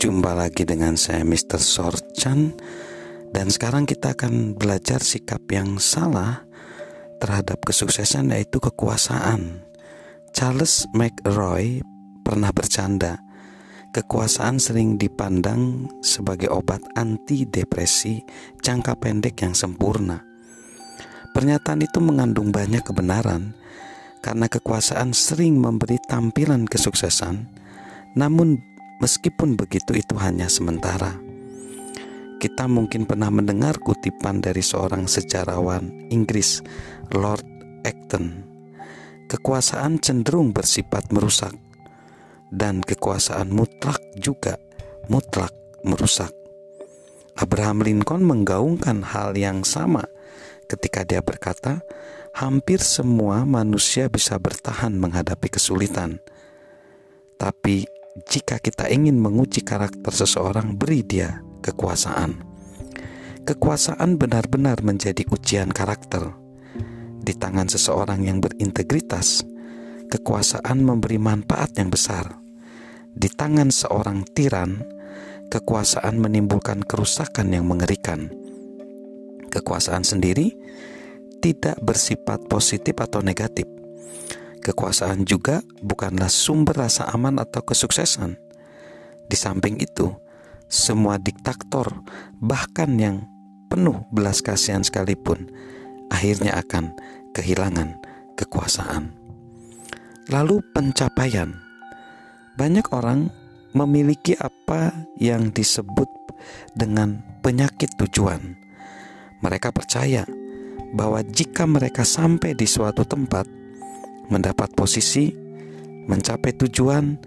Jumpa 0.00 0.32
lagi 0.32 0.64
dengan 0.64 0.96
saya 0.96 1.28
Mr. 1.28 1.60
Sorchan. 1.60 2.56
Dan 3.36 3.52
sekarang 3.52 3.84
kita 3.84 4.16
akan 4.16 4.56
belajar 4.56 5.04
sikap 5.04 5.44
yang 5.52 5.76
salah 5.76 6.40
Terhadap 7.20 7.60
kesuksesan 7.60 8.32
yaitu 8.32 8.64
kekuasaan. 8.64 9.60
Charles 10.32 10.88
McRoy 10.96 11.84
pernah 12.24 12.48
bercanda 12.48 13.20
Kekuasaan 13.92 14.56
sering 14.56 14.96
dipandang 14.96 15.92
sebagai 16.00 16.48
obat 16.48 16.80
anti 16.96 17.44
depresi 17.44 18.24
jangka 18.64 18.96
pendek 18.96 19.36
yang 19.44 19.52
sempurna. 19.52 20.24
Pernyataan 21.36 21.84
itu 21.84 22.00
mengandung 22.00 22.48
banyak 22.48 22.80
kebenaran 22.88 23.52
Karena 24.24 24.48
kekuasaan 24.48 25.12
sering 25.12 25.60
memberi 25.60 26.00
tampilan 26.08 26.64
kesuksesan. 26.64 27.52
Namun 28.16 28.69
Meskipun 29.00 29.56
begitu, 29.56 29.96
itu 29.96 30.12
hanya 30.20 30.44
sementara. 30.52 31.16
Kita 32.40 32.68
mungkin 32.68 33.04
pernah 33.04 33.32
mendengar 33.32 33.80
kutipan 33.80 34.44
dari 34.44 34.60
seorang 34.60 35.08
sejarawan 35.08 36.08
Inggris, 36.12 36.60
Lord 37.16 37.44
Acton. 37.84 38.44
Kekuasaan 39.28 40.00
cenderung 40.04 40.52
bersifat 40.52 41.08
merusak, 41.12 41.52
dan 42.52 42.84
kekuasaan 42.84 43.48
mutlak 43.48 44.00
juga 44.16 44.56
mutlak 45.08 45.52
merusak. 45.84 46.32
Abraham 47.36 47.80
Lincoln 47.80 48.24
menggaungkan 48.24 49.00
hal 49.00 49.32
yang 49.32 49.64
sama 49.64 50.04
ketika 50.68 51.08
dia 51.08 51.24
berkata, 51.24 51.80
"Hampir 52.36 52.84
semua 52.84 53.48
manusia 53.48 54.12
bisa 54.12 54.36
bertahan 54.36 54.92
menghadapi 54.96 55.48
kesulitan, 55.48 56.20
tapi 57.40 57.88
jika 58.18 58.58
kita 58.58 58.90
ingin 58.90 59.14
menguji 59.22 59.62
karakter 59.62 60.10
seseorang, 60.10 60.74
beri 60.74 61.06
dia 61.06 61.38
kekuasaan. 61.62 62.42
Kekuasaan 63.46 64.18
benar-benar 64.18 64.82
menjadi 64.82 65.22
ujian 65.30 65.70
karakter. 65.70 66.34
Di 67.22 67.30
tangan 67.38 67.70
seseorang 67.70 68.26
yang 68.26 68.42
berintegritas, 68.42 69.46
kekuasaan 70.10 70.82
memberi 70.82 71.22
manfaat 71.22 71.78
yang 71.78 71.94
besar. 71.94 72.34
Di 73.14 73.30
tangan 73.30 73.70
seorang 73.70 74.26
tiran, 74.34 74.82
kekuasaan 75.54 76.18
menimbulkan 76.18 76.82
kerusakan 76.82 77.54
yang 77.54 77.70
mengerikan. 77.70 78.26
Kekuasaan 79.54 80.02
sendiri 80.02 80.50
tidak 81.38 81.78
bersifat 81.78 82.42
positif 82.50 82.98
atau 82.98 83.22
negatif 83.22 83.70
Kekuasaan 84.60 85.24
juga 85.24 85.64
bukanlah 85.80 86.28
sumber 86.28 86.84
rasa 86.84 87.08
aman 87.08 87.40
atau 87.40 87.64
kesuksesan. 87.64 88.36
Di 89.24 89.36
samping 89.38 89.80
itu, 89.80 90.12
semua 90.68 91.16
diktator, 91.16 92.04
bahkan 92.44 92.92
yang 93.00 93.24
penuh 93.72 94.04
belas 94.12 94.44
kasihan 94.44 94.84
sekalipun, 94.84 95.48
akhirnya 96.12 96.60
akan 96.60 96.92
kehilangan 97.32 97.96
kekuasaan. 98.36 99.16
Lalu, 100.28 100.60
pencapaian 100.76 101.56
banyak 102.60 102.84
orang 102.92 103.32
memiliki 103.72 104.36
apa 104.36 104.92
yang 105.16 105.48
disebut 105.54 106.10
dengan 106.76 107.22
penyakit 107.40 107.96
tujuan. 107.96 108.58
Mereka 109.40 109.72
percaya 109.72 110.28
bahwa 110.92 111.22
jika 111.24 111.64
mereka 111.64 112.04
sampai 112.04 112.52
di 112.52 112.66
suatu 112.68 113.06
tempat, 113.06 113.59
mendapat 114.30 114.72
posisi, 114.78 115.34
mencapai 116.06 116.54
tujuan, 116.56 117.18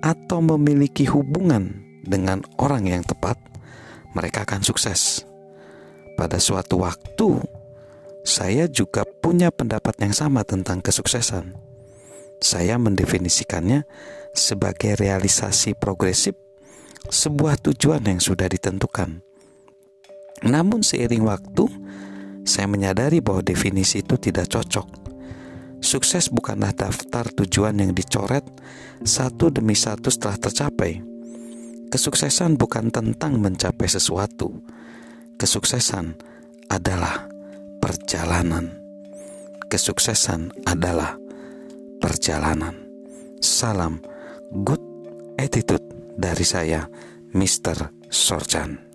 atau 0.00 0.40
memiliki 0.40 1.04
hubungan 1.08 1.84
dengan 2.02 2.42
orang 2.56 2.88
yang 2.88 3.04
tepat, 3.04 3.36
mereka 4.16 4.48
akan 4.48 4.64
sukses. 4.64 5.28
Pada 6.16 6.40
suatu 6.40 6.80
waktu, 6.80 7.44
saya 8.24 8.66
juga 8.66 9.04
punya 9.04 9.52
pendapat 9.52 10.00
yang 10.00 10.16
sama 10.16 10.42
tentang 10.42 10.80
kesuksesan. 10.80 11.52
Saya 12.40 12.80
mendefinisikannya 12.80 13.84
sebagai 14.32 14.96
realisasi 14.96 15.76
progresif 15.76 16.36
sebuah 17.08 17.60
tujuan 17.60 18.02
yang 18.04 18.20
sudah 18.20 18.48
ditentukan. 18.50 19.22
Namun, 20.44 20.84
seiring 20.84 21.24
waktu, 21.24 21.64
saya 22.44 22.68
menyadari 22.68 23.24
bahwa 23.24 23.40
definisi 23.40 24.04
itu 24.04 24.20
tidak 24.20 24.52
cocok 24.52 25.05
Sukses 25.86 26.34
bukanlah 26.34 26.74
daftar 26.74 27.30
tujuan 27.30 27.78
yang 27.78 27.94
dicoret 27.94 28.42
satu 29.06 29.54
demi 29.54 29.78
satu 29.78 30.10
setelah 30.10 30.34
tercapai. 30.34 30.98
Kesuksesan 31.86 32.58
bukan 32.58 32.90
tentang 32.90 33.38
mencapai 33.38 33.86
sesuatu. 33.86 34.50
Kesuksesan 35.38 36.18
adalah 36.66 37.30
perjalanan. 37.78 38.66
Kesuksesan 39.70 40.66
adalah 40.66 41.14
perjalanan. 42.02 42.74
Salam 43.38 44.02
good 44.66 44.82
attitude 45.38 45.86
dari 46.18 46.42
saya, 46.42 46.90
Mr. 47.30 47.94
Sorjan. 48.10 48.85